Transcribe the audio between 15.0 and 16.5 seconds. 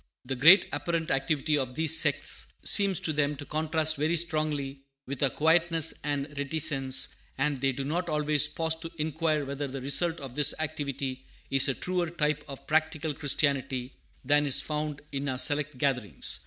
in our select gatherings.